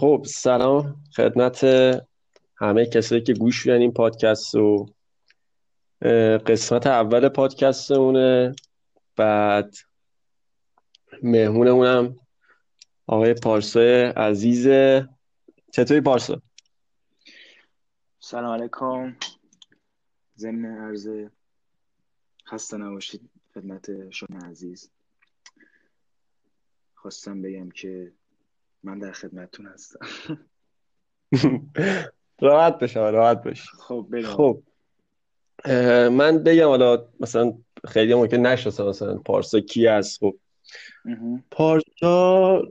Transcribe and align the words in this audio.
خب 0.00 0.24
سلام 0.28 1.04
خدمت 1.16 1.64
همه 2.56 2.86
کسایی 2.86 3.22
که 3.22 3.32
گوش 3.32 3.66
میدن 3.66 3.80
این 3.80 3.92
پادکست 3.92 4.54
و 4.54 4.86
قسمت 6.46 6.86
اول 6.86 7.28
پادکستمونه. 7.28 8.54
بعد 9.16 9.74
مهمونمونم 11.22 12.16
آقای 13.06 13.34
پارسای 13.34 14.02
عزیز. 14.04 14.68
چطوری 15.72 16.00
پارسا؟ 16.00 16.42
سلام 18.20 18.60
علیکم. 18.60 19.16
ضمن 20.36 20.64
عرض 20.64 21.08
خسته 22.46 22.76
نباشید 22.76 23.30
خدمت 23.54 24.10
شما 24.10 24.38
عزیز. 24.46 24.90
خواستم 26.94 27.42
بگم 27.42 27.70
که 27.70 28.12
من 28.88 28.98
در 28.98 29.12
خدمتتون 29.12 29.66
هستم. 29.66 29.98
راحت 32.40 32.78
بشه 32.78 33.00
راحت 33.00 33.42
بشه 33.42 33.70
خب 33.78 34.06
بگم 34.12 34.28
خب 34.28 34.62
من 36.10 36.42
بگم 36.42 36.66
حالا 36.66 37.08
مثلا 37.20 37.52
خیلی 37.88 38.14
ممکن 38.14 38.36
نشناسن 38.36 38.84
مثلا 38.86 39.14
پارسا 39.14 39.60
کی 39.60 39.86
هست؟ 39.86 40.20
خب. 40.20 40.34
پارسا 41.50 42.62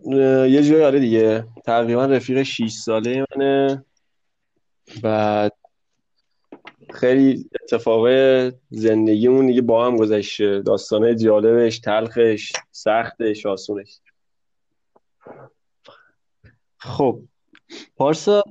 یه 0.48 0.64
جایی 0.64 0.84
آره 0.84 1.00
دیگه. 1.00 1.48
تقریبا 1.66 2.06
رفیق 2.06 2.44
6 2.44 2.72
ساله 2.72 3.26
منه. 3.36 3.86
بعد 5.04 5.54
خیلی 6.94 7.50
اتفاقای 7.64 8.52
زندگیمون 8.70 9.48
دیگه 9.48 9.62
با 9.62 9.86
هم 9.86 9.98
گذشته. 9.98 10.62
داستانه 10.62 11.16
جالبش 11.16 11.80
تلخش 11.80 12.54
سختش 12.72 13.46
آسونش. 13.46 14.00
خب 16.78 17.22
پارسا 17.96 18.44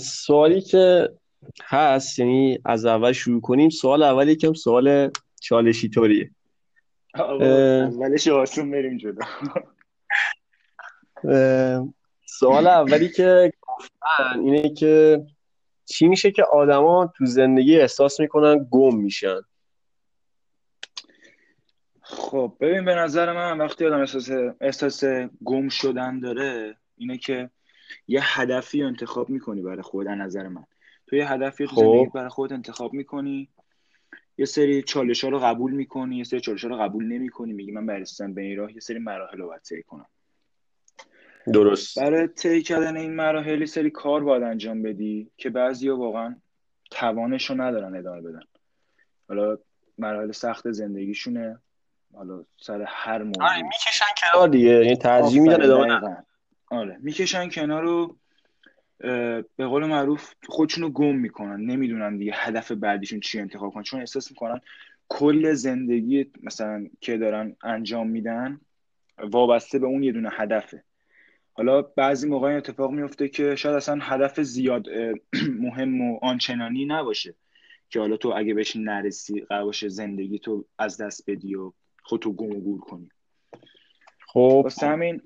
سوالی 0.00 0.60
که 0.60 1.08
هست 1.64 2.18
یعنی 2.18 2.58
از 2.64 2.86
اول 2.86 3.12
شروع 3.12 3.40
کنیم. 3.40 3.70
سوال 3.70 4.02
اول 4.02 4.28
یکم 4.28 4.52
سوال 4.52 5.10
چالشی 5.40 5.88
طوریه. 5.88 6.30
اولش 7.14 8.28
آسون 8.28 8.70
بریم 8.70 8.98
اه، 11.24 11.88
سوال 12.26 12.66
اولی 12.66 13.08
که 13.08 13.52
گفتن 13.60 14.40
اینه 14.40 14.68
که 14.74 15.24
چی 15.84 16.08
میشه 16.08 16.30
که 16.30 16.44
آدما 16.44 17.12
تو 17.16 17.26
زندگی 17.26 17.80
احساس 17.80 18.20
می‌کنن 18.20 18.66
گم 18.70 18.96
میشن؟ 18.96 19.40
خب 22.02 22.56
ببین 22.60 22.84
به 22.84 22.94
نظر 22.94 23.32
من 23.32 23.58
وقتی 23.58 23.86
آدم 23.86 24.00
احساس 24.00 24.30
احساس 24.60 25.04
گم 25.44 25.68
شدن 25.68 26.20
داره 26.20 26.76
اینه 26.96 27.18
که 27.18 27.50
یه 28.08 28.20
هدفی 28.22 28.80
رو 28.80 28.86
انتخاب 28.86 29.30
می‌کنی 29.30 29.62
برای 29.62 29.82
خود 29.82 30.08
از 30.08 30.18
نظر 30.18 30.48
من. 30.48 30.64
تو 31.06 31.16
یه 31.16 31.32
هدفی 31.32 31.66
خب. 31.66 32.10
برای 32.14 32.28
خودت 32.28 32.52
انتخاب 32.52 32.92
می‌کنی 32.92 33.48
یه 34.38 34.44
سری 34.44 34.82
چالش 34.82 35.24
ها 35.24 35.30
رو 35.30 35.38
قبول 35.38 35.72
می‌کنی 35.72 36.16
یه 36.16 36.24
سری 36.24 36.40
چالش 36.40 36.64
ها 36.64 36.70
رو 36.70 36.76
قبول 36.76 37.04
نمی‌کنی 37.04 37.52
میگی 37.52 37.72
من 37.72 37.86
برسم 37.86 38.34
به 38.34 38.42
این 38.42 38.58
راه 38.58 38.72
یه 38.72 38.80
سری 38.80 38.98
مراحل 38.98 39.38
رو 39.38 39.46
باید 39.46 39.62
طی 39.62 39.82
کنم. 39.82 40.06
درست. 41.52 41.98
برای 41.98 42.26
طی 42.26 42.62
کردن 42.62 42.96
این 42.96 43.14
مراحل 43.14 43.60
یه 43.60 43.66
سری 43.66 43.90
کار 43.90 44.24
باید 44.24 44.42
انجام 44.42 44.82
بدی 44.82 45.30
که 45.36 45.50
بعضیا 45.50 45.96
واقعا 45.96 46.36
توانش 46.90 47.50
رو 47.50 47.60
ندارن 47.60 47.96
ادامه 47.96 48.20
بدن. 48.20 48.42
حالا 49.28 49.58
مراحل 49.98 50.32
سخت 50.32 50.70
زندگیشونه 50.70 51.58
حالا 52.14 52.44
سر 52.60 52.84
هر 52.88 53.12
آره 53.12 53.24
موضوع 53.24 53.62
می‌کشن 53.62 54.04
کنار 54.16 54.48
دیگه 54.48 54.68
یعنی 54.68 54.96
ترجیح 54.96 55.42
میدن 55.42 55.62
ادامه 55.62 56.24
آره. 56.74 56.98
می‌کشن 57.02 57.48
کنار 57.48 57.82
رو 57.82 58.16
به 59.56 59.66
قول 59.66 59.84
معروف 59.84 60.34
خودشونو 60.46 60.88
گم 60.90 61.16
می‌کنن. 61.16 61.60
نمی‌دونن 61.60 62.16
دیگه 62.16 62.32
هدف 62.34 62.72
بعدیشون 62.72 63.20
چی 63.20 63.40
انتخاب 63.40 63.72
کنن. 63.72 63.82
چون 63.82 64.00
احساس 64.00 64.30
می‌کنن 64.30 64.60
کل 65.08 65.52
زندگی 65.52 66.30
مثلا 66.42 66.86
که 67.00 67.18
دارن 67.18 67.56
انجام 67.62 68.08
میدن 68.08 68.60
وابسته 69.18 69.78
به 69.78 69.86
اون 69.86 70.02
یه 70.02 70.12
دونه 70.12 70.30
هدفه. 70.32 70.84
حالا 71.52 71.82
بعضی 71.82 72.28
موقع 72.28 72.48
این 72.48 72.56
اتفاق 72.56 72.90
میفته 72.90 73.28
که 73.28 73.56
شاید 73.56 73.76
اصلا 73.76 73.98
هدف 74.02 74.40
زیاد 74.40 74.86
مهم 75.66 76.00
و 76.00 76.18
آنچنانی 76.22 76.84
نباشه 76.84 77.34
که 77.90 78.00
حالا 78.00 78.16
تو 78.16 78.32
اگه 78.36 78.54
بهش 78.54 78.76
نرسی 78.76 79.40
قرار 79.40 79.64
باشه 79.64 79.88
زندگی 79.88 80.38
تو 80.38 80.64
از 80.78 81.00
دست 81.00 81.30
بدی 81.30 81.54
و 81.54 81.72
خودتو 82.02 82.32
گم 82.32 82.56
و 82.56 82.60
گور 82.60 82.80
کنی. 82.80 83.08
خب. 84.26 84.60
واسه 84.64 84.86
همین 84.86 85.22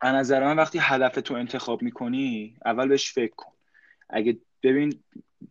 از 0.00 0.14
نظر 0.14 0.44
من 0.44 0.56
وقتی 0.56 0.78
هدف 0.82 1.14
تو 1.14 1.34
انتخاب 1.34 1.82
می‌کنی 1.82 2.56
اول 2.64 2.88
بهش 2.88 3.12
فکر 3.12 3.34
کن. 3.34 3.52
اگه 4.10 4.38
ببین 4.62 5.02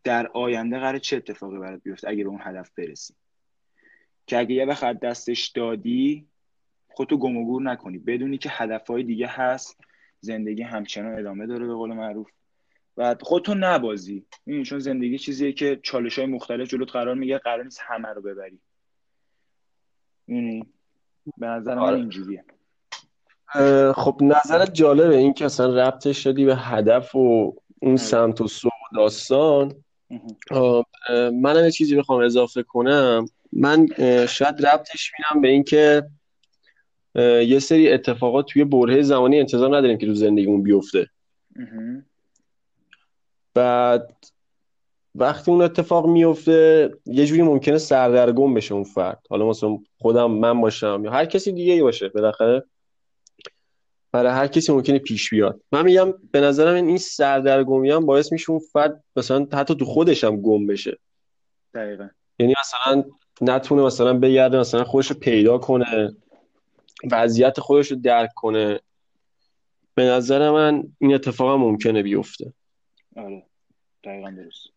در 0.04 0.28
آینده 0.28 0.80
قرار 0.80 0.98
چه 0.98 1.18
اتفاقی 1.18 1.58
برات 1.58 1.84
بیفته 1.84 2.10
اگه 2.10 2.24
به 2.24 2.30
اون 2.30 2.40
هدف 2.42 2.72
برسی. 2.78 3.14
که 4.28 4.38
اگه 4.38 4.56
یه 4.56 4.66
وقت 4.66 5.00
دستش 5.00 5.48
دادی 5.48 6.28
خودتو 6.88 7.18
گم 7.18 7.38
و 7.38 7.46
گور 7.46 7.62
نکنی. 7.62 7.98
بدونی 7.98 8.38
که 8.38 8.50
هدفهای 8.52 9.04
دیگه 9.04 9.28
هست. 9.28 9.80
زندگی 10.20 10.62
همچنان 10.62 11.20
ادامه 11.20 11.46
داره 11.46 11.68
به 11.68 11.74
قول 11.74 11.94
معروف. 11.94 12.30
و 12.98 13.16
خودتو 13.22 13.56
نبازی. 13.56 14.26
می‌دونی 14.46 14.66
چون 14.66 14.80
زندگی 14.80 15.18
چیزیه 15.18 15.52
که 15.52 15.80
چالش 15.84 16.20
های 16.20 16.28
مختلف 16.28 16.70
جلوت 16.70 16.92
قرار 16.92 17.16
میگه 17.16 17.38
قرار 17.38 17.64
نیست 17.64 17.82
همه 17.82 18.08
رو 18.08 18.22
ببری. 18.22 18.60
می‌دونی؟ 20.28 20.74
به 21.38 21.48
نظر 21.48 21.76
من 21.76 21.82
آره. 21.82 21.98
اینجوریه. 21.98 22.46
خب 23.96 24.18
نظرت 24.22 24.74
جالبه 24.74 25.18
این 25.18 25.34
که 25.34 25.46
اصلا 25.46 25.76
ربطش 25.76 26.26
دادی 26.28 26.46
به 26.46 26.56
هدف 26.56 27.16
و 27.16 27.20
اون 27.82 27.92
آره. 27.92 27.96
سمت 27.96 28.42
و 28.42 28.48
سو 28.48 28.68
و 28.68 28.96
داستان. 28.96 29.76
اه، 30.52 30.86
منم 31.30 31.64
یه 31.64 31.72
چیزی 31.72 31.96
بخوام 31.96 32.22
اضافه 32.22 32.64
کنم. 32.64 33.26
من 33.54 33.88
شاید 34.26 34.66
ربطش 34.66 35.12
میدم 35.20 35.42
به 35.42 35.48
اینکه 35.48 36.04
یه 37.46 37.60
سری 37.60 37.92
اتفاقات 37.92 38.46
توی 38.46 38.64
برهه 38.64 39.02
زمانی 39.02 39.40
انتظار 39.40 39.78
نداریم 39.78 39.98
که 39.98 40.06
تو 40.06 40.14
زندگیمون 40.14 40.64
بیفته. 40.64 41.08
بعد 43.54 44.16
وقتی 45.16 45.52
اون 45.52 45.62
اتفاق 45.62 46.08
میفته 46.08 46.92
یه 47.06 47.26
جوری 47.26 47.42
ممکنه 47.42 47.78
سردرگم 47.78 48.54
بشه 48.54 48.74
اون 48.74 48.84
فرد. 48.84 49.20
حالا 49.30 49.50
مثلا 49.50 49.78
خودم 49.98 50.32
من 50.32 50.62
باشم 50.62 51.02
یا 51.06 51.12
هر 51.12 51.26
کسی 51.26 51.52
دیگه 51.52 51.74
ای 51.74 51.82
باشه 51.82 52.10
بالاخره. 52.10 52.64
برای 54.12 54.32
هر 54.32 54.48
کسی 54.48 54.72
ممکنه 54.72 55.00
پیش 55.00 55.30
بیاد. 55.30 55.62
من 55.72 55.86
میگم 55.86 56.14
به 56.32 56.42
نظرم 56.42 56.86
این 56.86 56.98
سردرگمی 56.98 57.92
هم 57.92 58.06
باعث 58.06 58.32
میشه 58.32 58.52
اون 58.52 58.60
فرد 58.60 59.04
مثلا 59.16 59.48
حتی 59.54 59.76
تو 59.76 59.86
خودش 59.86 60.24
هم 60.24 60.42
گم 60.42 60.68
بشه. 60.68 60.98
دقیقا. 61.74 62.10
یعنی 62.40 62.54
مثلا 62.60 63.04
نتونه 63.42 63.82
مثلا 63.82 64.14
بگرده 64.14 64.60
مثلا 64.60 64.84
خودش 64.84 65.12
رو 65.12 65.20
پیدا 65.20 65.58
کنه 65.58 66.16
وضعیت 67.12 67.60
خودش 67.60 67.92
رو 67.92 67.98
درک 67.98 68.30
کنه. 68.36 68.80
به 69.96 70.04
نظر 70.04 70.52
من 70.52 70.84
این 71.00 71.14
اتفاق 71.14 71.54
هم 71.54 71.60
ممکنه 71.60 72.04
بیفته. 72.04 72.54
آره. 73.18 73.44
دقیقا 74.04 74.30
درست. 74.30 74.68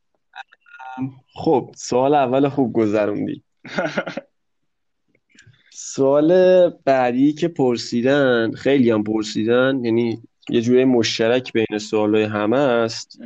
خب 1.34 1.74
سوال 1.76 2.14
اول 2.14 2.48
خوب 2.48 2.72
گذروندی. 2.72 3.42
سوال 5.72 6.69
بعدی 6.69 7.32
که 7.32 7.48
پرسیدن 7.48 8.53
خیلی 8.53 8.91
هم 8.91 9.04
پرسیدن 9.04 9.84
یعنی 9.84 10.22
یه 10.48 10.60
جوری 10.60 10.84
مشترک 10.84 11.53
بین 11.53 11.78
سوالای 11.78 12.22
همه 12.22 12.58
است. 12.58 13.20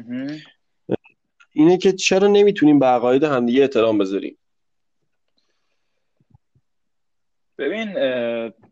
اینه 1.52 1.78
که 1.78 1.92
چرا 1.92 2.28
نمی‌تونیم 2.28 2.78
به 2.78 2.86
عقاید 2.86 3.24
همدیگه 3.24 3.62
احترام 3.62 3.98
بذاریم؟ 3.98 4.36
ببین 7.58 7.94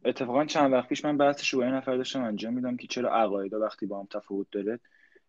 اتفاقا 0.04 0.44
چند 0.44 0.72
وقت 0.72 0.88
پیش 0.88 1.04
من 1.04 1.18
بحثش 1.18 1.48
رو 1.48 1.60
با 1.60 1.66
یه 1.66 1.72
نفر 1.72 1.96
داشتم 1.96 2.24
انجام 2.24 2.54
میدم 2.54 2.76
که 2.76 2.86
چرا 2.86 3.14
عقایدا 3.14 3.60
وقتی 3.60 3.86
با 3.86 4.00
هم 4.00 4.08
تفاوت 4.10 4.46
داره 4.52 4.80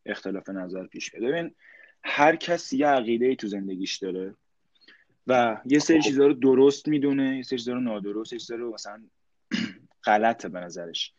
اختلاف 0.06 0.50
نظر 0.50 0.88
پیش 0.88 1.14
میاد. 1.14 1.32
ببین 1.32 1.56
هر 2.04 2.36
کسی 2.36 2.78
یه 2.78 2.88
عقیده 2.88 3.26
ای 3.26 3.36
تو 3.36 3.48
زندگیش 3.48 3.98
داره. 3.98 4.36
و 5.28 5.62
یه 5.66 5.80
سری 5.80 6.02
خب. 6.02 6.08
چیزا 6.08 6.28
رو 6.28 6.34
درست 6.34 6.88
می‌دونه 6.88 7.38
یه 7.38 7.44
سری 7.44 7.60
چیزا 7.60 7.74
رو 7.74 7.80
نادرست 7.80 8.34
یه 8.34 8.40
چیزا 8.40 8.56
رو 8.56 8.74
مثلا 8.74 9.04
غلطه 10.06 10.50
به 10.50 10.60
نظرش. 10.60 11.14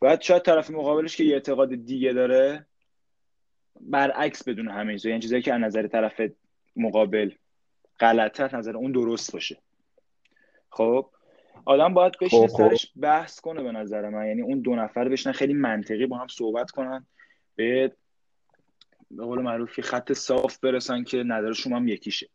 بعد 0.00 0.20
شاید 0.20 0.42
طرف 0.42 0.70
مقابلش 0.70 1.16
که 1.16 1.24
یه 1.24 1.34
اعتقاد 1.34 1.74
دیگه 1.74 2.12
داره 2.12 2.66
برعکس 3.80 4.48
بدونه 4.48 4.72
همه 4.72 4.92
چیزا. 4.92 5.08
یعنی 5.08 5.22
چیزایی 5.22 5.42
که 5.42 5.54
از 5.54 5.60
نظر 5.60 5.86
طرف 5.86 6.20
مقابل 6.76 7.30
غلطه 8.00 8.44
از 8.44 8.54
نظر 8.54 8.76
اون 8.76 8.92
درست 8.92 9.32
باشه. 9.32 9.58
خب؟ 10.70 11.10
آدم 11.64 11.94
باید 11.94 12.12
بشینه 12.20 12.46
خب، 12.46 12.52
خب. 12.52 12.68
سرش 12.68 12.92
بحث 13.00 13.40
کنه 13.40 13.62
به 13.62 13.72
نظر 13.72 14.08
من. 14.08 14.26
یعنی 14.26 14.42
اون 14.42 14.60
دو 14.60 14.76
نفر 14.76 15.08
بشینن 15.08 15.32
خیلی 15.32 15.54
منطقی 15.54 16.06
با 16.06 16.18
هم 16.18 16.28
صحبت 16.28 16.70
کنن. 16.70 17.06
به 17.56 17.92
به 19.10 19.24
قول 19.24 19.42
معروف 19.42 19.78
یه 19.78 19.84
خط 19.84 20.12
صاف 20.12 20.58
برسن 20.58 21.04
که 21.04 21.22
نظرشون 21.22 21.72
هم 21.72 21.88
یکیشه. 21.88 22.28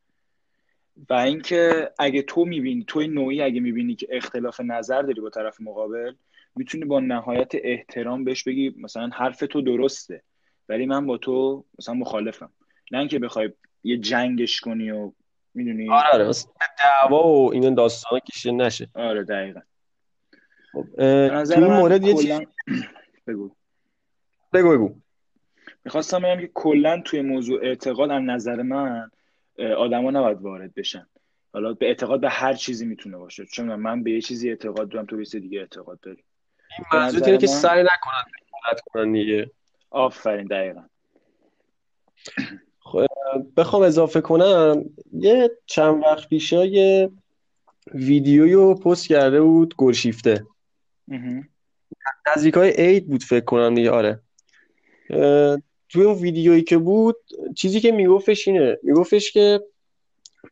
و 1.09 1.13
اینکه 1.13 1.91
اگه 1.99 2.21
تو 2.21 2.45
می‌بینی 2.45 2.83
توی 2.87 3.07
نوعی 3.07 3.41
اگه 3.41 3.59
می‌بینی 3.59 3.95
که 3.95 4.07
اختلاف 4.11 4.59
نظر 4.59 5.01
داری 5.01 5.21
با 5.21 5.29
طرف 5.29 5.61
مقابل 5.61 6.13
می‌تونی 6.55 6.85
با 6.85 6.99
نهایت 6.99 7.51
احترام 7.53 8.23
بهش 8.23 8.43
بگی 8.43 8.75
مثلا 8.77 9.07
حرف 9.07 9.39
تو 9.39 9.61
درسته 9.61 10.21
ولی 10.69 10.85
من 10.85 11.05
با 11.05 11.17
تو 11.17 11.65
مثلا 11.79 11.95
مخالفم. 11.95 12.51
نه 12.91 12.99
اینکه 12.99 13.19
بخوای 13.19 13.49
یه 13.83 13.97
جنگش 13.97 14.61
کنی 14.61 14.91
و 14.91 15.11
می‌دونی؟ 15.53 15.89
آره 15.89 16.25
آره 16.25 16.33
دعوا 16.79 17.27
و 17.27 17.53
این 17.53 17.73
داستانا 17.75 18.19
کشیده 18.19 18.55
نشه. 18.55 18.89
آره 18.93 19.23
دقیقا. 19.23 19.59
خب 20.71 20.83
تو 21.43 21.61
این 21.61 21.73
مورد 21.73 22.03
یه 22.03 22.13
چیز 22.13 22.39
بگو. 23.27 23.51
بگو 24.53 24.71
بگو. 24.71 24.95
می‌خواستم 25.85 26.19
بگم 26.19 26.41
که 26.41 26.51
کلا 26.53 27.01
توی 27.05 27.21
موضوع 27.21 27.59
اعتقاد 27.63 28.11
از 28.11 28.21
نظر 28.21 28.61
من 28.61 29.11
آدما 29.77 30.11
نباید 30.11 30.41
وارد 30.41 30.73
بشن. 30.73 31.07
حالا 31.53 31.73
به 31.73 31.85
اعتقاد 31.85 32.21
به 32.21 32.29
هر 32.29 32.53
چیزی 32.53 32.85
می‌تونه 32.85 33.17
باشه. 33.17 33.45
چون 33.45 33.75
من 33.75 34.03
به 34.03 34.11
یه 34.11 34.21
چیزی 34.21 34.49
اعتقاد 34.49 34.89
دارم 34.89 35.05
تو 35.05 35.17
به 35.17 35.25
چیز 35.25 35.41
دیگه 35.41 35.59
اعتقاد 35.59 35.99
داری. 35.99 36.23
نظر 36.93 37.25
اینه 37.25 37.37
که 37.37 37.47
سعی 37.47 37.83
نکنن 37.83 38.23
دخالت 38.51 38.81
کنن 38.85 39.11
دیگه. 39.11 39.51
آفرین 39.89 40.47
دقیقا. 40.47 40.83
خب، 42.79 43.05
بخوام 43.57 43.83
اضافه 43.83 44.21
کنم 44.21 44.85
یه 45.13 45.51
چند 45.65 46.03
وقت 46.03 46.29
پیشا 46.29 46.65
یه 46.65 47.11
ویدیویی 47.93 48.53
رو 48.53 48.75
پست 48.75 49.07
کرده 49.07 49.41
بود 49.41 49.75
گلشیفته. 49.77 50.45
مهم. 51.07 51.49
نزدیکای 52.27 52.69
عید 52.69 53.07
بود 53.07 53.23
فکر 53.23 53.45
کنم 53.45 53.75
دیگه 53.75 53.91
آره. 53.91 54.19
توی 55.93 56.03
اون 56.03 56.15
ویدیویی 56.15 56.63
که 56.63 56.77
بود 56.77 57.15
چیزی 57.57 57.79
که 57.79 57.91
میگفتش 57.91 58.47
اینه 58.47 58.77
میگفتش 58.83 59.31
که 59.31 59.61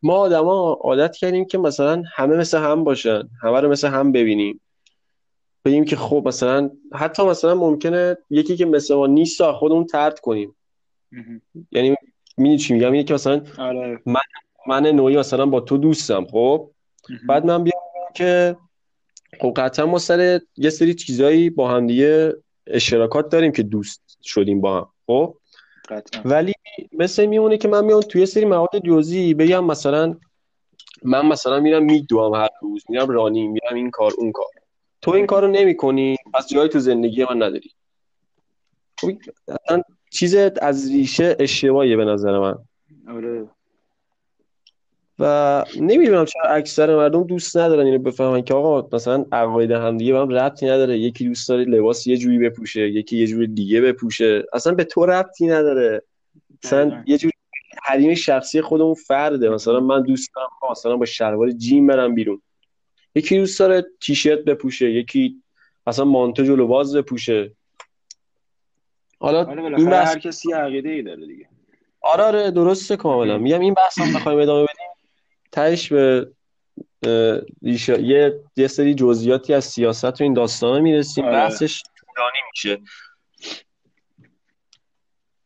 ما 0.02 0.16
آدما 0.16 0.72
عادت 0.72 1.16
کردیم 1.16 1.44
که 1.44 1.58
مثلا 1.58 2.02
همه 2.14 2.36
مثل 2.36 2.58
هم 2.58 2.84
باشن 2.84 3.22
همه 3.42 3.60
رو 3.60 3.68
مثل 3.68 3.88
هم 3.88 4.12
ببینیم. 4.12 4.60
بگیم 5.64 5.84
که 5.84 5.96
خب 5.96 6.22
مثلا 6.26 6.70
حتی 6.94 7.22
مثلا 7.22 7.54
ممکنه 7.54 8.16
یکی 8.30 8.56
که 8.56 8.66
مثل 8.66 8.94
ما 8.94 9.06
نیست 9.06 9.52
خودمون 9.52 9.86
طرد 9.86 10.20
کنیم. 10.20 10.56
یعنی 11.72 11.96
می‌دونی 12.36 12.58
چی 12.58 12.74
میگم؟ 12.74 12.92
اینه 12.92 13.04
که 13.04 13.14
مثلا 13.14 13.42
آره. 13.58 14.00
من 14.06 14.20
من 14.66 14.86
نوعی 14.86 15.16
مثلا 15.16 15.46
با 15.46 15.60
تو 15.60 15.76
دوستم 15.76 16.26
خب؟ 16.26 16.70
بعد. 17.28 17.46
من 17.46 17.64
بیام 17.64 17.82
که 18.14 18.56
خب 19.40 19.52
قطعا 19.56 19.86
ما 19.86 19.98
سر 19.98 20.40
یه 20.56 20.70
سری 20.70 20.94
چیزایی 20.94 21.50
با 21.50 21.70
هم 21.70 21.86
دیگه 21.86 22.32
اشتراکات 22.66 23.28
داریم 23.28 23.52
که 23.52 23.62
دوست 23.62 24.18
شدیم 24.22 24.60
با 24.60 24.78
هم. 24.78 24.88
خب؟ 25.12 25.34
قطعا. 25.88 26.22
ولی 26.24 26.52
مثل 26.92 27.26
میمونه 27.26 27.58
که 27.58 27.68
من 27.68 27.84
میام 27.84 28.00
توی 28.00 28.20
یه 28.20 28.26
سری 28.26 28.44
مواد 28.44 28.78
جزئی 28.86 29.34
بگم 29.34 29.64
مثلا 29.64 30.16
من 31.02 31.26
مثلا 31.26 31.60
میرم 31.60 31.84
میدوام 31.84 32.34
هر 32.34 32.48
روز 32.62 32.84
میرم 32.88 33.08
رانی 33.08 33.48
میرم 33.48 33.74
این 33.74 33.90
کار 33.90 34.12
اون 34.18 34.32
کار. 34.32 34.46
تو 35.02 35.10
این. 35.10 35.26
کارو 35.26 35.48
نمی‌کنی 35.48 36.16
پس 36.34 36.48
جایی 36.48 36.68
تو 36.68 36.78
زندگی 36.78 37.24
من 37.24 37.36
نداری. 37.36 37.70
خب 39.00 39.10
چیز 40.10 40.34
از 40.62 40.90
ریشه 40.90 41.36
اشتباهیه 41.40 41.96
به 41.96 42.04
نظر 42.04 42.38
من. 42.38 42.58
آره. 43.08 43.48
و 45.22 45.64
نمی‌دونم 45.80 46.24
چرا 46.24 46.50
اکثر 46.50 46.96
مردم 46.96 47.24
دوست 47.24 47.56
ندارن 47.56 47.86
اینو 47.86 47.98
بفهمن 47.98 48.42
که 48.42 48.54
آقا 48.54 48.96
مثلا 48.96 49.24
عقاید 49.32 49.70
همدیگه 49.70 50.12
به 50.12 50.18
هم 50.18 50.28
ربطی 50.28 50.66
نداره. 50.66 50.98
یکی 50.98 51.28
دوست 51.28 51.48
داره 51.48 51.64
لباس 51.64 52.06
یه 52.06 52.16
جوری 52.16 52.38
بپوشه 52.38 52.88
یکی 52.88 53.16
یه 53.16 53.26
جوری 53.26 53.46
دیگه 53.46 53.80
بپوشه. 53.80 54.44
اصلا 54.52 54.74
به 54.74 54.84
تو 54.84 55.06
ربطی 55.06 55.46
نداره. 55.46 56.02
مثلا 56.64 57.02
یه 57.06 57.18
جوری 57.18 57.32
حریم 57.82 58.14
شخصی 58.14 58.60
خودمون 58.60 58.94
فرده. 58.94 59.50
مثلا. 59.50 59.80
من 59.80 60.02
دوست 60.02 60.30
دارم 60.36 60.48
مثلا 60.70 60.96
با 60.96 61.04
شلوار 61.04 61.50
جین 61.50 61.86
برم 61.86 62.14
بیرون. 62.14 62.42
یکی 63.14 63.38
دوست 63.38 63.58
داره 63.58 63.86
تیشرت 64.00 64.38
بپوشه 64.38 64.90
یکی 64.90 65.42
مثلا 65.86 66.04
مانتو 66.04 66.44
جلو 66.44 66.66
باز 66.66 66.96
بپوشه. 66.96 67.52
حالا 69.20 69.44
آره 69.44 69.64
این 69.64 69.90
بحث 69.90 70.08
هر 70.08 70.18
کسی 70.18 70.52
عقیده 70.52 70.88
ای 70.88 71.02
داره 71.02 71.26
دیگه. 71.26 71.48
آره 72.02 72.24
آره 72.24 72.50
درسته 72.50 72.96
کاملا. 72.96 73.38
میگم 73.46 73.60
این 73.60 73.74
بحث 73.74 73.98
هم 73.98 74.14
بخوایم 74.14 74.38
ادامه 74.38 74.66
تهش 75.52 75.92
به 75.92 76.32
یه 77.62 78.40
یه 78.56 78.66
سری 78.66 78.94
جزئیاتی 78.94 79.54
از 79.54 79.64
سیاست 79.64 80.20
و 80.20 80.24
این 80.24 80.34
داستانا 80.34 80.80
می‌رسیم. 80.80 81.24
آره. 81.24 81.32
بحثش 81.32 81.82
طولانی 81.96 82.38
میشه. 82.50 82.78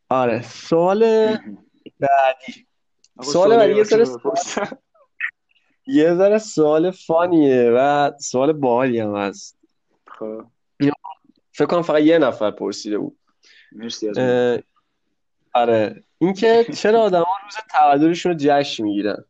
آره. 0.08 0.42
سوال. 0.42 1.00
بعدی. 2.00 2.66
سوال 3.22 3.32
سوالی 3.32 3.56
بعدی 3.56 3.74
یه 3.74 3.84
ذره 3.84 4.06
یه 5.86 6.14
ذره 6.14 6.38
سوال 6.38 6.90
فانیه 6.90 7.70
و 7.76 8.12
سوال 8.20 8.52
باحالی 8.52 9.00
هم 9.00 9.16
هست. 9.16 9.58
خب. 10.06 10.44
فکر 11.52 11.66
کنم 11.66 11.82
فقط 11.82 12.02
یه 12.02 12.18
نفر 12.18 12.50
پرسیده 12.50 12.98
بود. 12.98 13.18
مرسی 13.72 14.08
از 14.08 14.18
آره. 15.54 16.04
اینکه 16.18 16.66
چرا 16.76 17.00
آدما 17.00 17.26
روز 17.44 17.54
تولدشون 17.72 18.32
رو 18.32 18.38
جشن 18.40 18.84
می‌گیرن؟ 18.84 19.24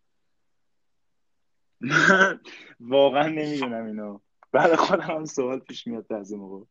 من 1.81 2.41
واقعا 2.81 3.29
نمی‌دونم 3.29 3.87
اینو. 3.87 4.19
بعد 4.53 4.75
خودم 4.75 5.03
هم 5.03 5.25
سوال 5.25 5.59
پیش 5.59 5.87
میاد 5.87 6.07
بعضی 6.09 6.37
موقع. 6.37 6.65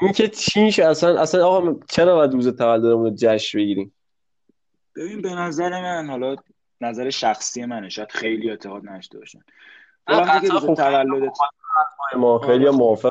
اینکه 0.00 0.28
چی 0.28 0.62
میشه 0.62 0.84
اصلا 0.84 1.20
اصلا 1.20 1.46
آقا 1.46 1.80
چرا 1.90 2.14
باید 2.14 2.32
روز 2.32 2.48
تولدمون 2.48 3.04
رو 3.04 3.14
جشن 3.16 3.58
بگیریم؟ 3.58 3.94
ببین 4.96 5.22
به 5.22 5.34
نظر 5.34 5.82
من 5.82 6.10
حالا 6.10 6.36
نظر 6.80 7.10
شخصی 7.10 7.64
منه. 7.64 7.88
شاید 7.88 8.10
خیلی 8.10 8.50
اعتقاد 8.50 8.88
نداشته 8.88 9.18
باشن. 9.18 9.40
تو 10.06 10.14
وقتی 10.14 10.46
که 10.46 10.52
روز 10.52 10.62
خیلی 10.62 10.76
تولدت 10.76 11.38
ما 12.16 12.38
خیلی 12.38 12.64
آره 12.64 12.72
خب 12.72 12.78
موافق 12.78 13.10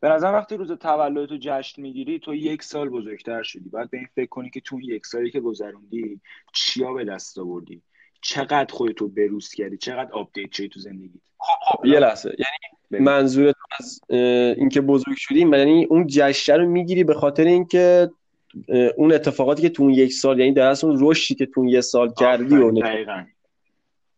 به 0.00 0.08
نظر 0.08 0.32
وقتی 0.32 0.56
روز 0.56 0.72
تولدت 0.72 1.30
رو 1.30 1.38
جشن 1.40 1.82
می‌گیری 1.82 2.18
تو 2.18 2.34
یک 2.34 2.62
سال 2.62 2.88
بزرگتر 2.88 3.42
شدی. 3.42 3.68
باید 3.68 3.90
به 3.90 3.98
این 3.98 4.08
فکر 4.14 4.28
کنی 4.28 4.50
که 4.50 4.60
تو 4.60 4.80
یک 4.80 5.06
سالی 5.06 5.30
که 5.30 5.40
گذروندی 5.40 6.20
چیا 6.52 6.92
به 6.92 7.04
دست 7.04 7.38
آوردی؟ 7.38 7.82
چقدر 8.24 8.74
خودتو 8.74 9.08
بروز 9.08 9.48
کردی؟ 9.54 9.76
چقدر 9.76 10.12
update 10.12 10.52
شدی 10.52 10.68
تو 10.68 10.80
زندگیت؟ 10.80 11.22
خب 11.38 11.86
یه 11.86 11.92
حالا 11.92 12.08
لحظه. 12.08 12.36
یعنی 12.38 13.04
منظورت 13.04 13.54
از 13.80 14.00
اینکه 14.58 14.80
بزرگ 14.80 15.16
شدیم 15.16 15.54
یعنی 15.54 15.84
اون 15.84 16.06
جشن 16.10 16.60
رو 16.60 16.68
می‌گیری 16.68 17.04
به 17.04 17.14
خاطر 17.14 17.44
اینکه 17.44 18.10
اون 18.96 19.12
اتفاقاتی 19.12 19.62
که 19.62 19.68
تو 19.68 19.82
اون 19.82 19.92
یک 19.92 20.12
سال 20.12 20.38
یعنی 20.38 20.52
در 20.52 20.66
اصل 20.66 20.86
اون 20.86 20.98
رشدی 21.00 21.34
که 21.34 21.46
تو 21.46 21.60
اون 21.60 21.68
یه 21.68 21.80
سال 21.80 22.12
کردی 22.18 22.56
و 22.56 22.70
دقیقا. 22.70 23.24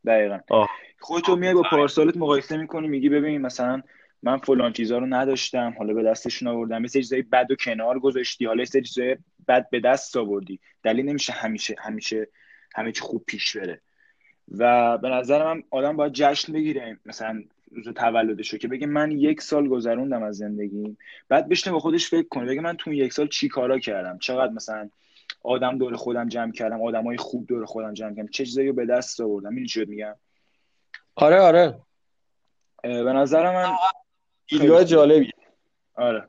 دقیقا. 0.06 0.38
آه. 0.50 0.70
خودتو 1.00 1.36
میای 1.36 1.54
با 1.54 1.62
پارسالت 1.70 2.16
مقایسه 2.16 2.56
می‌کنی 2.56 2.88
میگی 2.88 3.08
ببین 3.08 3.40
مثلا 3.40 3.82
من 4.22 4.36
فلان 4.36 4.72
چیزا 4.72 4.98
رو 4.98 5.06
نداشتم 5.06 5.74
حالا 5.78 5.94
به 5.94 6.02
دستشون 6.02 6.48
آوردم. 6.48 6.82
یه 6.82 6.88
سری 6.88 7.02
چیزای 7.02 7.22
بد 7.22 7.50
و 7.50 7.54
کنار 7.54 7.98
گذاشتی 7.98 8.44
حالا 8.44 8.58
یه 8.58 8.64
سری 8.64 8.82
چیزای 8.82 9.16
بد 9.48 9.70
به 9.70 9.80
دست 9.80 10.16
آوردی. 10.16 10.60
دلیل 10.82 11.06
نمیشه 11.06 11.32
همیشه 11.32 11.74
همیشه 11.78 12.28
همه 12.74 12.92
چی 12.92 13.00
خوب 13.00 13.24
پیش 13.26 13.56
بره. 13.56 13.80
و 14.58 14.98
به 14.98 15.08
نظر 15.08 15.44
من 15.44 15.62
آدم 15.70 15.96
باید 15.96 16.12
جشن 16.12 16.52
بگیره 16.52 16.98
مثلا 17.06 17.42
روز 17.70 17.88
تولدشو 17.88 18.58
که 18.58 18.68
بگه 18.68 18.86
من 18.86 19.10
یک 19.10 19.42
سال 19.42 19.68
گذروندم 19.68 20.22
از 20.22 20.36
زندگیم 20.36 20.98
بعد 21.28 21.48
بشینه 21.48 21.72
با 21.72 21.78
خودش 21.78 22.08
فکر 22.08 22.28
کنه 22.28 22.46
بگه 22.46 22.60
من 22.60 22.76
تو 22.76 22.90
این 22.90 22.98
یک 22.98 23.12
سال 23.12 23.28
چی 23.28 23.48
کارا 23.48 23.78
کردم؟ 23.78 24.18
چقدر 24.18 24.52
مثلا 24.52 24.90
آدم 25.42 25.78
دور 25.78 25.96
خودم 25.96 26.28
جمع 26.28 26.52
کردم 26.52 26.82
آدمای 26.82 27.16
خوب 27.16 27.46
دور 27.46 27.64
خودم 27.64 27.94
جمع 27.94 28.14
کردم 28.14 28.28
چه 28.28 28.44
چیزایی 28.44 28.68
رو 28.68 28.74
به 28.74 28.86
دست 28.86 29.20
آوردم؟ 29.20 29.56
این 29.56 29.66
چی 29.66 29.84
میگم؟ 29.84 30.14
آره 31.14 31.40
آره. 31.40 31.78
به 32.82 33.12
نظر 33.12 33.54
من 33.54 33.76
دیدگاه 34.46 34.78
خوبه. 34.78 34.84
جالبیه 34.84 35.32
آره. 35.94 36.28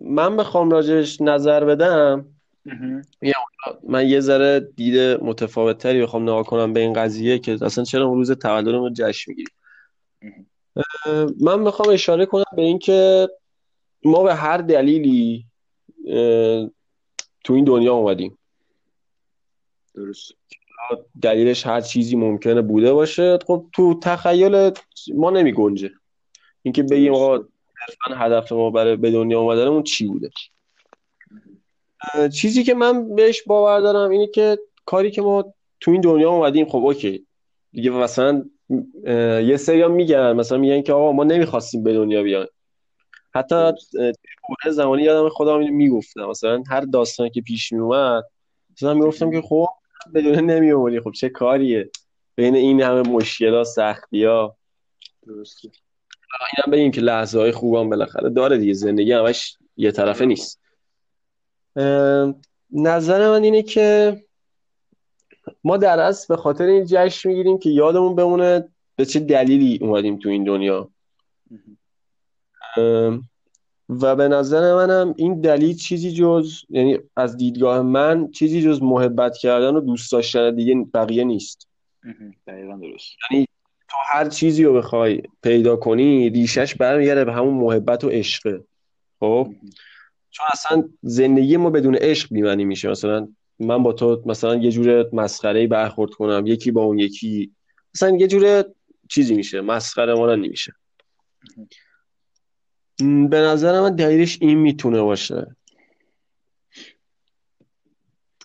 من 0.00 0.36
بخوام 0.36 0.70
راجعش 0.70 1.20
نظر 1.20 1.64
بدم. 1.64 2.39
من 3.88 4.08
یه 4.08 4.20
ذره 4.20 4.60
دید 4.76 4.98
متفاوت 4.98 5.78
تری 5.78 6.02
بخوام 6.02 6.22
نگاه 6.22 6.44
کنم 6.44 6.72
به 6.72 6.80
این 6.80 6.92
قضیه 6.92 7.38
که 7.38 7.58
اصلا 7.62 7.84
چرا 7.84 8.06
اون 8.06 8.18
روز 8.18 8.32
تولدمون 8.32 8.88
رو 8.88 8.90
جشن 8.94 9.32
می‌گیریم. 9.32 9.54
من 11.40 11.60
می‌خوام 11.60 11.88
اشاره 11.88 12.26
کنم 12.26 12.44
به 12.56 12.62
اینکه 12.62 13.28
ما 14.04 14.22
به 14.22 14.34
هر 14.34 14.56
دلیلی 14.56 15.46
تو 17.44 17.52
این 17.52 17.64
دنیا 17.64 17.94
اومدیم. 17.94 18.38
درست. 19.94 20.32
دلیلش 21.22 21.66
هر 21.66 21.80
چیزی 21.80 22.16
ممکنه 22.16 22.62
بوده 22.62 22.92
باشه. 22.92 23.38
خب 23.46 23.66
تو 23.72 24.00
تخیل 24.02 24.70
ما 25.14 25.30
نمی 25.30 25.52
گنجه 25.52 25.90
اینکه 26.62 26.82
بگیم 26.82 27.14
آقا 27.14 27.44
هدف 28.16 28.52
ما 28.52 28.70
برای 28.70 28.96
به 28.96 29.10
دنیا 29.10 29.40
اومدنمون 29.40 29.82
چی 29.82 30.06
بوده؟ 30.06 30.30
چیزی 32.32 32.64
که 32.64 32.74
من 32.74 33.14
بهش 33.14 33.42
باور 33.42 33.80
دارم 33.80 34.10
اینه 34.10 34.26
که 34.26 34.58
کاری 34.84 35.10
که 35.10 35.22
ما 35.22 35.54
تو 35.80 35.90
این 35.90 36.00
دنیا 36.00 36.30
اومدیم 36.30 36.68
خب 36.68 36.78
اوکی. 36.78 37.26
دیگه 37.72 37.90
مثلا 37.90 38.44
یه 39.44 39.56
سری 39.56 39.88
میگن 39.88 40.32
مثلا 40.32 40.58
میگن 40.58 40.82
که 40.82 40.92
آقا 40.92 41.12
ما 41.12 41.24
نمی‌خواستیم 41.24 41.82
به 41.82 41.94
دنیا 41.94 42.22
بیایم 42.22 42.48
حتی 43.34 43.54
دوره 43.54 44.70
زمانی 44.70 45.02
یادم 45.02 45.28
خودم 45.28 45.58
اینو 45.58 45.72
می‌گفتم. 45.74 46.24
مثلا 46.24 46.62
هر 46.70 46.80
داستانی 46.80 47.30
که 47.30 47.40
پیش 47.40 47.72
میومد 47.72 48.24
مثلا 48.72 48.94
می‌گفتم 48.94 49.30
که. 49.30 49.40
خب 49.40 49.66
به 50.12 50.22
دنیا 50.22 50.40
نمی 50.40 50.72
آوردی 50.72 51.00
خب 51.00 51.10
چه 51.10 51.28
کاریه؟ 51.28 51.90
بین 52.34 52.54
این 52.56 52.82
همه 52.82 53.08
مشکلات 53.08 53.66
سختی 53.66 54.24
ها 54.24 54.56
درسته 55.26 55.68
اینم 56.56 56.72
بگیم 56.72 56.90
که 56.90 57.00
لحظه 57.00 57.38
های 57.38 57.52
خوبم 57.52 57.90
بالاخره 57.90 58.30
داره 58.30 58.58
دیگه. 58.58 58.72
زندگی 58.72 59.12
همش 59.12 59.56
یه 59.76 59.92
طرفه 59.92 60.24
نیست. 60.24 60.60
نظر 62.72 63.30
من 63.30 63.42
اینه 63.42 63.62
که 63.62 64.16
ما 65.64 65.76
در 65.76 65.98
اصل 65.98 66.26
به 66.28 66.36
خاطر 66.36 66.64
این 66.64 66.84
جشن 66.88 67.28
می‌گیریم 67.28 67.58
که 67.58 67.70
یادمون 67.70 68.14
بمونه 68.14 68.68
به 68.96 69.04
چه 69.04 69.20
دلیلی 69.20 69.78
اومدیم 69.80 70.18
تو 70.18 70.28
این 70.28 70.44
دنیا. 70.44 70.90
و 73.88 74.16
به 74.16 74.28
نظر 74.28 74.74
منم 74.74 75.14
این 75.16 75.40
دلیل 75.40 75.76
چیزی 75.76 76.12
جز 76.12 76.52
یعنی 76.68 76.98
از 77.16 77.36
دیدگاه 77.36 77.82
من 77.82 78.30
چیزی 78.30 78.62
جز 78.62 78.82
محبت 78.82 79.36
کردن 79.36 79.74
و 79.76 79.80
دوست 79.80 80.12
داشتن 80.12 80.54
دیگه 80.54 80.86
بقیه 80.94 81.24
نیست. 81.24 81.68
دقیقا 82.46 82.76
درست. 82.76 83.16
تو 83.88 83.96
هر 84.12 84.28
چیزی 84.28 84.64
رو 84.64 84.74
بخوای 84.74 85.22
پیدا 85.42 85.76
کنی 85.76 86.30
ریشش 86.30 86.74
برمیگرده 86.74 87.24
به 87.24 87.32
همون 87.32 87.54
محبت 87.54 88.04
و 88.04 88.08
عشقه 88.08 88.64
خب. 89.20 89.54
چون 90.30 90.46
اصلا 90.52 90.88
زندگی 91.02 91.56
ما 91.56 91.70
بدون 91.70 91.94
عشق 91.94 92.28
بی‌معنی 92.32 92.64
میشه. 92.64 92.88
مثلا 92.88 93.28
من 93.58 93.82
با 93.82 93.92
تو 93.92 94.22
مثلا 94.26 94.56
یه 94.56 94.70
جور 94.70 95.14
مسخره‌ای 95.14 95.66
برخورد 95.66 96.10
کنم 96.10 96.46
یکی 96.46 96.70
با 96.70 96.82
اون 96.82 96.98
یکی. 96.98 97.52
مثلا 97.94 98.16
یه 98.16 98.26
جور 98.26 98.64
چیزی 99.08 99.34
میشه 99.34 99.60
مسخره 99.60 100.14
مانندی 100.14 100.48
میشه 100.48 100.72
م، 103.00 103.26
به 103.26 103.36
نظر 103.36 103.80
من 103.80 103.96
دلیلش 103.96 104.38
این 104.40 104.58
می‌تونه 104.58 105.02
باشه. 105.02 105.56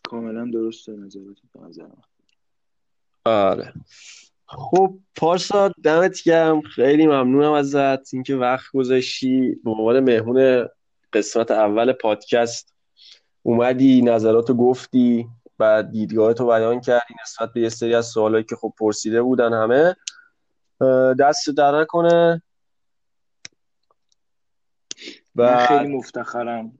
کاملا 0.03 0.49
درسته 0.53 0.91
نظرت 0.91 1.35
به 1.53 1.59
نظر 1.59 1.83
من. 1.83 2.03
آره. 3.25 3.73
خب 4.45 4.99
پارسا 5.15 5.71
دمت 5.83 6.23
گرم. 6.23 6.61
خیلی 6.61 7.07
ممنونم 7.07 7.51
ازت. 7.51 8.13
اینکه 8.13 8.35
وقت 8.35 8.71
گذاشتی. 8.73 9.55
به 9.63 9.71
عنوان 9.71 9.99
مهمون 9.99 10.67
قسمت 11.15 11.51
اول 11.51 11.93
پادکست 11.93 12.75
اومدی 13.43 14.01
نظراتو 14.01 14.53
گفتی 14.53 15.29
و 15.59 15.83
دیدگاهتو 15.83 16.47
بیان 16.47 16.81
کردی 16.81 17.13
نسبت 17.21 17.53
به 17.53 17.61
یه 17.61 17.69
سری 17.69 17.95
از 17.95 18.05
سوالایی 18.05 18.43
که 18.43 18.55
خب 18.55 18.73
پرسیده 18.77 19.21
بودن 19.21 19.53
همه. 19.53 19.95
دست 21.19 21.49
در 21.49 21.81
نکنه. 21.81 22.41
من 25.35 25.53
و 25.53 25.65
خیلی 25.65 25.97
مفتخرم. 25.97 26.79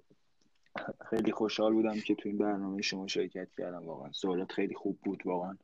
خیلی 1.10 1.32
خوشحال 1.32 1.74
بودم 1.74 2.00
که 2.00 2.16
تو 2.16 2.30
این 2.30 2.38
برنامه 2.38 2.82
شما 2.82 3.08
شرکت 3.08 3.48
کردم. 3.58 3.86
واقعا 3.86 4.12
سوالات 4.12 4.52
خیلی 4.52 4.76
خوب 4.76 5.00
بود 5.04 5.22
واقعا. 5.26 5.58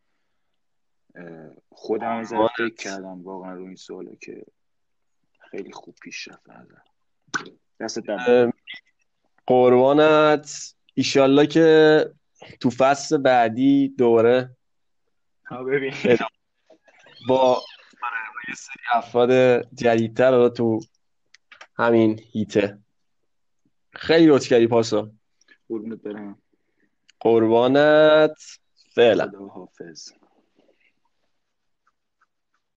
خودم 1.69 2.17
از 2.17 2.33
فکر 2.57 2.75
کردم 2.75 3.23
واقعا 3.23 3.53
رو 3.53 3.63
این 3.63 3.75
سوالا 3.75 4.15
که 4.15 4.45
خیلی 5.39 5.71
خوب 5.71 5.95
پیش 6.01 6.27
رفت 6.27 6.43
به 6.43 6.53
اه، 8.27 8.53
قربانت. 9.47 10.75
ایشالله 10.93 11.47
که 11.47 12.05
تو 12.59 12.69
فصل 12.69 13.17
بعدی 13.17 13.87
دوباره 13.97 14.55
ها 15.45 15.63
ببین. 15.63 15.93
با 17.27 17.61
یه 18.49 18.55
سری 18.55 18.83
افراد 18.93 19.31
جدیدتر 19.73 20.31
رو 20.31 20.49
تو 20.49 20.79
همین 21.75 22.19
هیته. 22.31 22.79
خیلی 23.93 24.25
لطف 24.25 24.47
کردی 24.47 24.67
پارسا 24.67 25.11
قربونت 25.69 26.01
برم. 26.01 26.41
قربانت. 27.19 28.37
فعلا. 28.95 29.27
خدا 29.27 29.47
حافظ 29.47 30.11